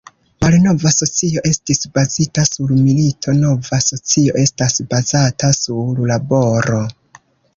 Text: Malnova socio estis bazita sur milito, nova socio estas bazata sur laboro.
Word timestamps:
Malnova 0.43 0.91
socio 0.93 1.41
estis 1.49 1.83
bazita 1.97 2.45
sur 2.47 2.71
milito, 2.87 3.35
nova 3.43 3.79
socio 3.89 4.39
estas 4.45 4.81
bazata 4.95 5.53
sur 5.59 6.01
laboro. 6.13 6.83